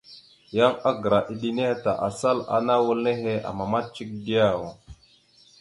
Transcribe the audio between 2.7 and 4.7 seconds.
wal nehe amamat cek diyaw?